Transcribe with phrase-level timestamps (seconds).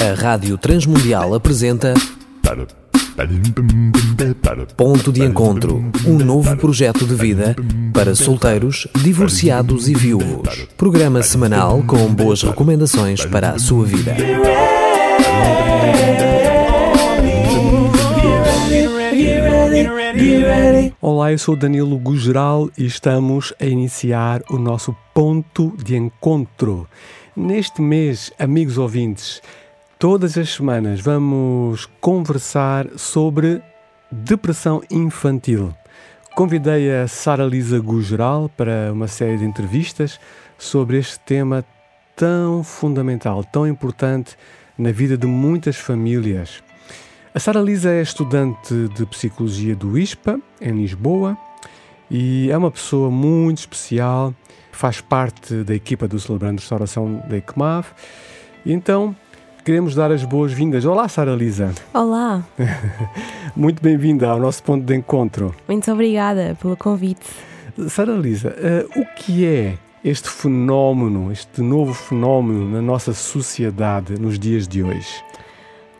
[0.00, 1.92] A Rádio Transmundial apresenta
[4.76, 7.56] Ponto de Encontro, um novo projeto de vida
[7.92, 10.68] para solteiros, divorciados e viúvos.
[10.76, 14.14] Programa semanal com boas recomendações para a sua vida.
[21.00, 26.86] Olá, eu sou Danilo Gugeral e estamos a iniciar o nosso ponto de encontro.
[27.36, 29.40] Neste mês, amigos ouvintes,
[29.98, 33.60] todas as semanas vamos conversar sobre
[34.12, 35.74] depressão infantil.
[36.36, 40.20] Convidei a Sara Lisa Gugeral para uma série de entrevistas
[40.56, 41.64] sobre este tema
[42.14, 44.36] tão fundamental, tão importante
[44.78, 46.62] na vida de muitas famílias.
[47.34, 51.36] A Sara Lisa é estudante de Psicologia do ISPA, em Lisboa,
[52.08, 54.32] e é uma pessoa muito especial,
[54.70, 57.86] faz parte da equipa do Celebrando Restauração da ICMAV,
[58.64, 59.14] e então
[59.68, 60.86] queremos dar as boas-vindas.
[60.86, 61.74] Olá, Sara Lisa.
[61.92, 62.42] Olá,
[63.54, 65.54] Muito bem-vinda ao nosso ponto de encontro.
[65.68, 67.26] muito obrigada pelo convite.
[67.90, 74.38] Sara Lisa, eh, o que é este fenómeno, este novo fenómeno na nossa sociedade nos
[74.38, 75.22] dias de hoje?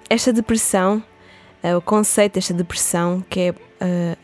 [0.09, 1.03] Esta depressão,
[1.63, 4.17] eh, o conceito desta depressão, que é eh,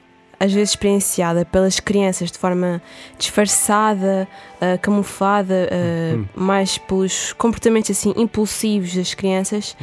[0.44, 2.80] às vezes experienciada pelas crianças de forma
[3.18, 4.28] disfarçada,
[4.60, 6.26] eh, camuflada, eh, Uhum.
[6.34, 9.76] mais pelos comportamentos assim impulsivos das crianças,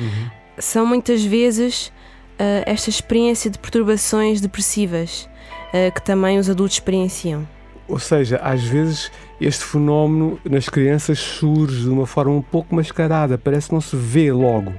[0.57, 1.91] são muitas vezes
[2.39, 5.29] eh, esta experiência de perturbações depressivas
[5.95, 7.47] que também os adultos experienciam.
[7.87, 9.09] Ou seja, às vezes
[9.39, 13.95] este fenómeno nas crianças surge de uma forma um pouco mascarada, parece que não se
[13.95, 14.73] vê logo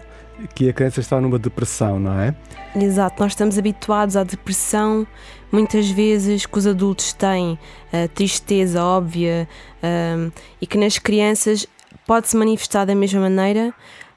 [0.54, 2.34] que a criança está numa depressão, não é?
[2.74, 5.06] Exato, nós estamos habituados à depressão,
[5.50, 7.58] muitas vezes que os adultos têm
[7.92, 9.48] a tristeza óbvia
[9.82, 10.30] ahm,
[10.60, 11.66] e que nas crianças
[12.06, 13.72] pode se manifestar da mesma maneira,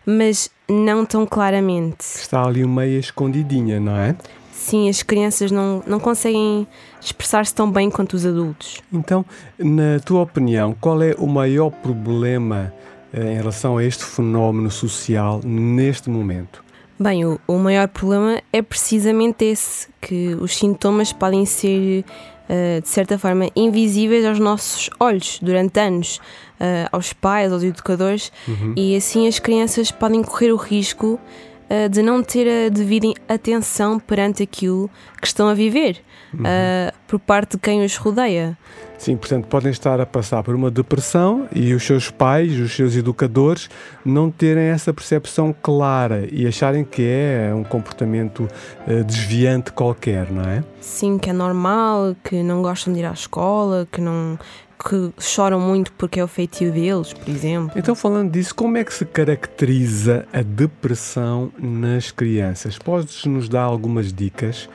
[0.05, 2.01] mas não tão claramente.
[2.01, 4.15] Está ali meio escondidinha, não é?
[4.51, 6.67] Sim, as crianças não, não conseguem
[6.99, 8.81] expressar-se tão bem quanto os adultos.
[8.91, 9.23] Então,
[9.59, 12.73] na tua opinião, qual é o maior problema
[13.13, 16.63] em relação a este fenómeno social neste momento?
[16.99, 22.05] Bem, o, o maior problema é precisamente esse, que os sintomas podem ser,
[22.47, 26.21] eh, de certa forma, invisíveis aos nossos olhos durante anos,
[26.57, 28.31] eh, aos pais, aos educadores,
[28.77, 31.19] e assim as crianças podem correr o risco
[31.67, 34.89] eh, de não ter a devida atenção perante aquilo
[35.19, 35.99] que estão a viver,
[36.45, 38.55] eh, por parte de quem os rodeia.
[38.97, 42.95] Sim, portanto, podem estar a passar por uma depressão e os seus pais, os seus
[42.95, 43.69] educadores,
[44.03, 48.47] não terem essa percepção clara e acharem que é um comportamento
[48.87, 50.63] eh, desviante qualquer, não é?
[50.79, 54.39] Sim, que é normal, que não gostam de ir à escola, que não
[54.77, 57.71] que choram muito porque é o feitio deles, por exemplo.
[57.75, 62.77] Então, falando disso, como é que se caracteriza a depressão nas crianças?
[62.77, 64.69] Podes nos dar algumas dicas?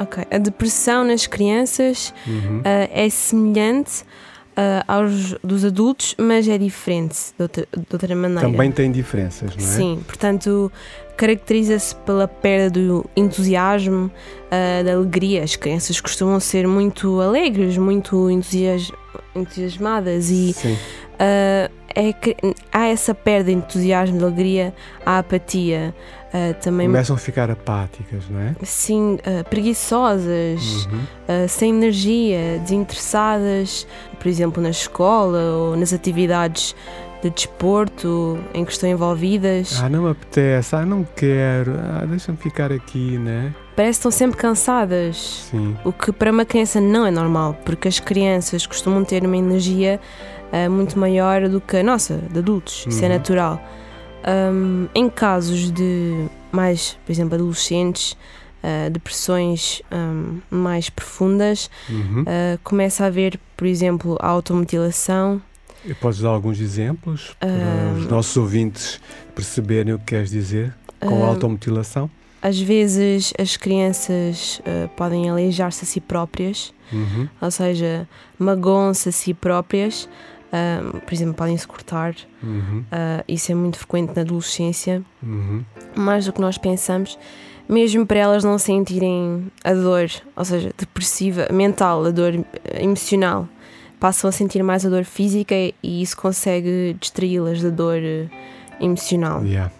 [0.00, 2.62] Ok, a depressão nas crianças Uhum.
[2.64, 4.04] ah, é semelhante
[4.56, 8.40] ah, aos dos adultos, mas é diferente de outra, de outra maneira.
[8.42, 9.66] Também tem diferenças, não é?
[9.66, 10.70] Sim, portanto,
[11.16, 14.10] caracteriza-se pela perda do entusiasmo,
[14.50, 15.42] ah, da alegria.
[15.44, 18.90] As crianças costumam ser muito alegres, muito entusias-
[19.34, 20.76] entusiasmadas e Sim.
[21.18, 22.36] ah, é que
[22.72, 24.74] há essa perda de entusiasmo, de alegria,
[25.04, 25.94] a apatia.
[26.32, 28.54] ah, também, Começam a ficar apáticas, não é?
[28.62, 30.86] sim, ah, preguiçosas.
[30.86, 30.98] Uhum.
[31.24, 33.86] Uh, sem energia, desinteressadas,
[34.18, 36.74] por exemplo, na escola ou nas atividades
[37.22, 39.80] de desporto em que estão envolvidas.
[39.82, 43.54] Ah, não me apetece, ah, não quero, ah, deixa-me ficar aqui, né?
[43.76, 45.48] Parece que estão sempre cansadas.
[45.50, 45.76] Sim.
[45.84, 50.00] O que para uma criança não é normal, porque as crianças costumam ter uma energia
[50.52, 52.84] uh, muito maior do que a nossa, de adultos.
[52.88, 53.14] Isso é Uhum.
[53.14, 53.62] natural.
[54.26, 58.12] Um, em casos de mais, por exemplo, adolescentes,
[58.62, 62.22] uh, depressões um, mais profundas, Uhum.
[62.22, 65.42] uh, começa a haver, por exemplo, a automutilação.
[65.84, 69.00] E podes dar alguns exemplos para os nossos ouvintes
[69.34, 72.08] perceberem o que queres dizer com a automutilação?
[72.46, 77.26] Às vezes as crianças uh, podem aleijar-se a si próprias, Uhum.
[77.40, 78.06] ou seja,
[78.38, 80.06] magoam-se a si próprias,
[80.52, 82.14] um, por exemplo, podem se cortar.
[82.42, 82.80] Uhum.
[82.92, 85.64] uh, isso é muito frequente na adolescência, Uhum.
[85.96, 87.18] mais do que nós pensamos,
[87.66, 93.48] mesmo para elas não sentirem a dor, ou seja, depressiva, mental, a dor eh, emocional.
[93.98, 98.26] Passam a sentir mais a dor física e isso consegue distraí-las da dor eh,
[98.80, 99.42] emocional.
[99.46, 99.72] Yeah.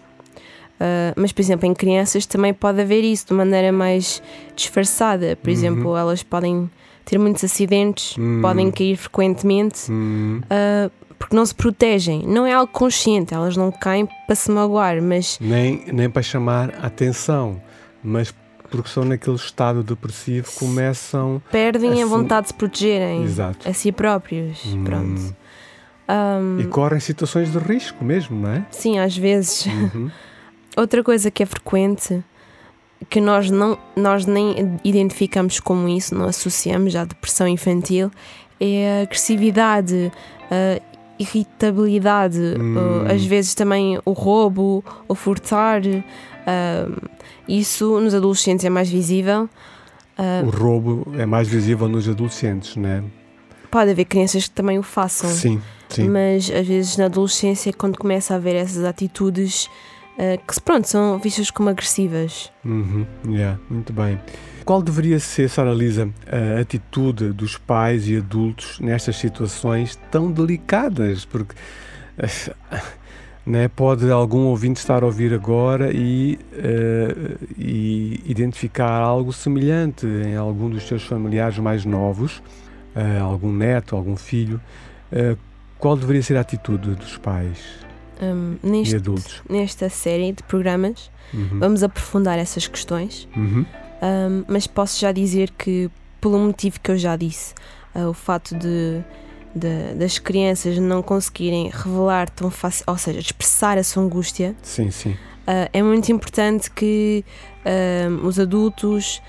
[0.80, 4.22] Uh, mas, por exemplo, em crianças também pode haver isso de maneira mais
[4.56, 5.36] disfarçada.
[5.36, 5.52] Por Uhum.
[5.54, 6.68] exemplo, elas podem
[7.04, 8.40] ter muitos acidentes, Hum.
[8.42, 10.40] podem cair frequentemente, Hum.
[10.44, 12.24] uh, porque não se protegem.
[12.26, 15.38] Não é algo consciente, elas não caem para se magoar, mas.
[15.40, 17.60] Nem, nem para chamar a atenção,
[18.02, 18.34] mas
[18.70, 21.40] porque são naquele estado depressivo começam.
[21.52, 23.68] Perdem a, a vontade de se protegerem Exato.
[23.68, 24.60] a si próprios.
[24.66, 24.82] Hum.
[24.84, 25.36] Pronto.
[26.06, 28.66] Um, e correm situações de risco mesmo, não é?
[28.70, 29.66] Sim, às vezes.
[30.76, 32.22] Outra coisa que é frequente,
[33.08, 38.10] que nós, não, nós nem identificamos como isso, não associamos à depressão infantil,
[38.60, 40.12] é a agressividade,
[40.50, 40.80] a
[41.18, 43.04] irritabilidade, hum.
[43.08, 45.80] às vezes também o roubo, o furtar.
[45.84, 47.08] Uh,
[47.48, 49.48] isso nos adolescentes é mais visível.
[50.18, 53.02] Uh, o roubo é mais visível nos adolescentes, não é?
[53.70, 55.28] Pode haver crianças que também o façam.
[55.30, 56.08] Sim, sim.
[56.08, 59.68] Mas às vezes na adolescência, quando começa a haver essas atitudes
[60.18, 62.52] uh, que, pronto, são vistas como agressivas.
[62.64, 64.20] Uhum, yeah, muito bem.
[64.64, 71.26] Qual deveria ser, Sara Lisa, a atitude dos pais e adultos nestas situações tão delicadas?
[71.26, 71.54] Porque
[73.44, 80.34] né, pode algum ouvinte estar a ouvir agora e, uh, e identificar algo semelhante em
[80.34, 82.38] algum dos seus familiares mais novos,
[82.96, 84.58] uh, algum neto, algum filho.
[85.12, 85.36] Uh,
[85.78, 87.83] qual deveria ser a atitude dos pais
[88.22, 88.94] um, neste?
[89.48, 91.58] Nesta série de programas, uhum.
[91.58, 93.28] vamos aprofundar essas questões.
[93.36, 93.64] Uhum
[94.04, 95.90] um, mas posso já dizer que,
[96.20, 97.54] pelo motivo que eu já disse,
[97.94, 99.02] uh, o fato de,
[99.54, 104.90] de, das crianças não conseguirem revelar tão fácil, ou seja, expressar a sua angústia, sim,
[104.90, 105.12] sim.
[105.12, 107.24] Uh, é muito importante que
[107.64, 109.22] uh, os adultos,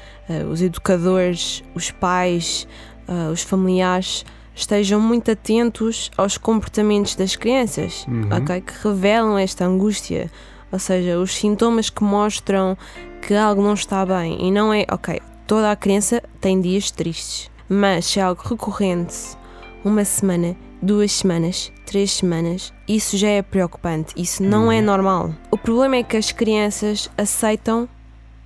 [0.49, 2.67] os educadores, os pais,
[3.31, 8.29] os familiares estejam muito atentos aos comportamentos das crianças, uhum.
[8.35, 8.61] okay?
[8.61, 10.31] que revelam esta angústia,
[10.71, 12.77] ou seja, os sintomas que mostram
[13.21, 17.51] que algo não está bem e não é, ok, toda a criança tem dias tristes,
[17.67, 19.15] mas se é algo recorrente,
[19.83, 24.85] uma semana, duas semanas, três semanas, isso já é preocupante, isso não é uhum.
[24.85, 25.33] normal.
[25.51, 27.89] O problema é que as crianças aceitam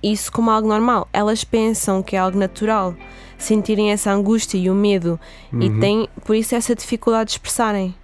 [0.02, 2.94] isso como algo normal, elas pensam que é algo natural,
[3.38, 5.18] sentirem essa angústia e o medo
[5.52, 5.62] uhum.
[5.62, 7.94] e têm por isso essa dificuldade de expressarem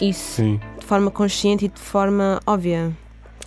[0.00, 0.60] isso Sim.
[0.78, 2.90] de forma consciente e de forma óbvia.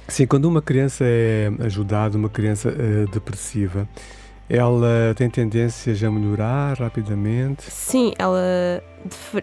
[0.07, 3.87] Sim, quando uma criança é ajudada, uma criança uh, depressiva,
[4.49, 7.63] ela tem tendências a melhorar rapidamente?
[7.69, 8.39] Sim, ela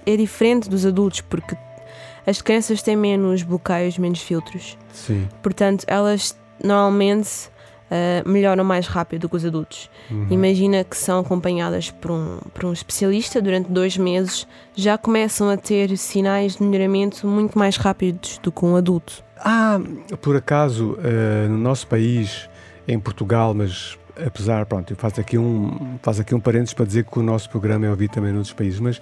[0.07, 1.57] é diferente dos adultos porque
[2.27, 4.77] as crianças têm menos bloqueios, menos filtros.
[4.93, 5.27] Sim.
[5.43, 7.50] Portanto, elas normalmente
[7.91, 9.91] uh, melhoram mais rápido que os adultos.
[10.11, 10.27] Uhum.
[10.31, 15.57] Imagina que são acompanhadas por um, por um especialista durante dois meses, já começam a
[15.57, 19.25] ter sinais de melhoramento muito mais rápidos do que um adulto.
[19.37, 19.81] Ah,
[20.21, 22.49] por acaso, uh, no nosso país,
[22.87, 27.05] em Portugal, mas apesar, pronto, eu faço aqui um, faço aqui um parênteses para dizer
[27.05, 29.01] que o nosso programa é ouvido também noutros países, mas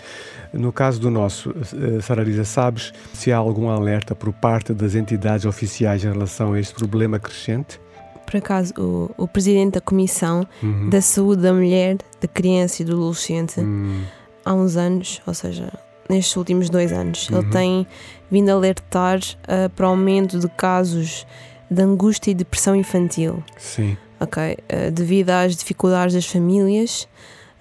[0.52, 4.94] no caso do nosso, uh, Sara Lisa, sabes se há algum alerta por parte das
[4.94, 7.80] entidades oficiais em relação a este problema crescente?
[8.28, 10.90] Por acaso, o, o presidente da Comissão uhum.
[10.90, 14.02] da Saúde da Mulher, da Criança e do Adolescente, uhum.
[14.44, 15.72] há uns anos, ou seja,
[16.10, 17.30] nestes últimos dois anos.
[17.30, 17.38] Uhum.
[17.38, 17.86] Ele tem
[18.30, 21.26] vindo alertar uh, para o aumento de casos
[21.70, 23.42] de angústia e depressão infantil.
[23.56, 23.96] Sim.
[24.20, 24.42] Ok.
[24.42, 27.08] Uh, devido às dificuldades das famílias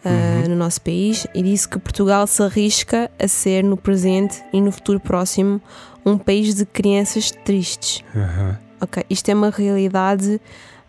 [0.03, 0.49] uh, uhum.
[0.49, 4.73] no nosso país e disse que Portugal se arrisca a ser no presente e no
[4.73, 5.61] futuro próximo
[6.05, 8.03] um país de crianças tristes.
[8.13, 8.66] Uhum.
[8.81, 9.03] Ok.
[9.09, 10.39] Isto é uma realidade.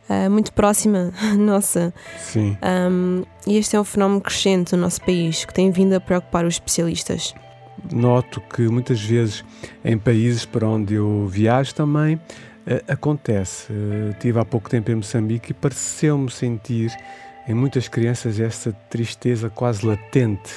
[0.09, 1.93] Uh, muito próxima nossa.
[2.19, 2.57] Sim.
[2.63, 6.47] Um, e este é um fenómeno crescente no nosso país que tem vindo a preocupar
[6.47, 7.35] os especialistas
[7.93, 9.45] noto que muitas vezes
[9.85, 12.21] em países para onde eu viajo também
[12.67, 13.73] eh, acontece.
[13.73, 16.95] Uh, tive há pouco tempo em Moçambique e pareceu-me sentir
[17.49, 20.53] em muitas crianças essa tristeza quase latente.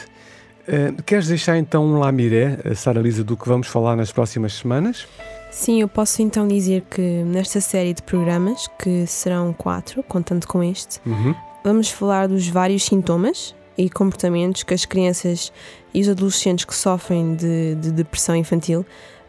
[0.68, 5.08] Uh, queres deixar então um lamiré, Sara Lisa, do que vamos falar nas próximas semanas?
[5.52, 10.64] Sim, eu posso então dizer que nesta série de programas, que serão quatro, contando com
[10.64, 11.36] este, uhum.
[11.64, 15.52] vamos falar dos vários sintomas e comportamentos que as crianças
[15.94, 18.86] e os adolescentes que sofrem de, de depressão infantil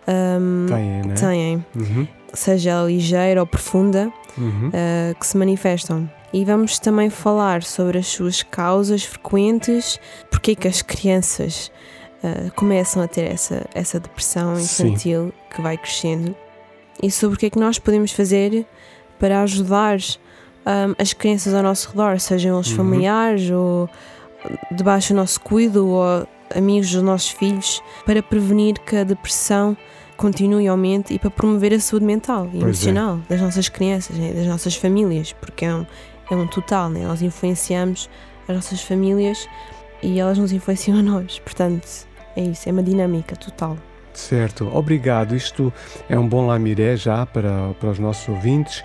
[0.07, 1.15] um, têm, né?
[1.15, 2.09] têm uhum.
[2.33, 4.69] seja ligeira ou profunda, uhum.
[4.69, 6.09] uh, que se manifestam.
[6.33, 10.01] E vamos também falar sobre as suas causas frequentes,
[10.31, 11.71] porque é que as crianças
[12.23, 15.33] uh, começam a ter essa, essa depressão infantil.
[15.53, 16.35] Que vai crescendo
[17.03, 18.67] e sobre o que é que nós podemos fazer
[19.19, 22.77] para ajudar um, as crianças ao nosso redor, sejam os uhum.
[22.77, 23.89] familiares ou
[24.71, 29.77] debaixo do nosso cuido ou amigos dos nossos filhos, para prevenir que a depressão
[30.17, 32.61] continue e aumente e para promover a saúde mental e é.
[32.61, 33.33] emocional é.
[33.33, 34.33] das nossas crianças, né?
[34.33, 35.87] das nossas famílias, porque é um,
[36.31, 37.05] é um total, né?
[37.07, 38.11] nós influenciamos
[38.49, 39.49] as nossas famílias
[40.03, 42.07] e elas nos influenciam a nós, portanto
[42.37, 43.77] é isso, é uma dinâmica total.
[44.15, 45.35] Certo, obrigado.
[45.35, 45.73] Isto
[46.09, 48.83] é um bom lamiré já para, para os nossos ouvintes.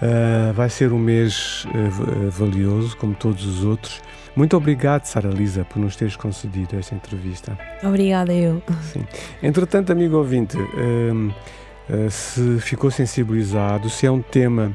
[0.00, 4.00] Uh, vai ser um mês uh, valioso, como todos os outros.
[4.34, 7.58] Muito obrigado, Sara Lisa, por nos teres concedido esta entrevista.
[7.82, 8.62] Obrigada, eu.
[8.80, 9.04] Sim.
[9.42, 14.72] Entretanto, amigo ouvinte, uh, se ficou sensibilizado, se é um tema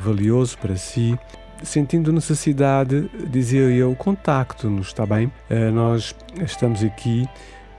[0.00, 1.18] valioso para si,
[1.62, 5.32] sentindo necessidade, dizia eu, contacto-nos, está bem?
[5.72, 7.26] nós estamos aqui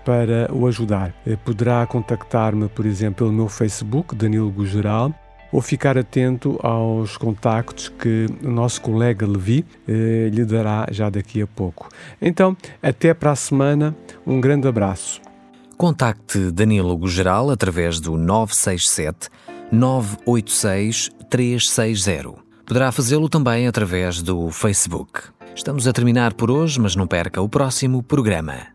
[0.05, 1.13] para o ajudar.
[1.43, 5.13] Poderá contactar-me, por exemplo, pelo meu Facebook, Danilo Gugeral,
[5.53, 11.43] ou ficar atento aos contactos que o nosso colega Levi eh, lhe dará já daqui
[11.43, 11.89] a pouco.
[12.19, 13.95] Então, até para a semana,
[14.25, 15.21] um grande abraço.
[15.77, 19.29] Contacte Danilo Gugeral através do 967
[19.71, 22.33] 986 360.
[22.65, 25.21] Poderá fazê-lo também através do Facebook.
[25.55, 28.72] Estamos a terminar por hoje, mas não perca o próximo programa.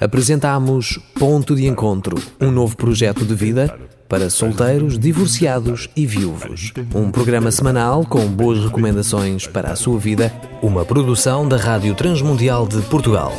[0.00, 6.72] Apresentamos Ponto de Encontro, um novo projeto de vida para solteiros, divorciados e viúvos.
[6.94, 10.32] Um programa semanal com boas recomendações para a sua vida,
[10.62, 13.32] uma produção da Rádio Transmundial de Portugal.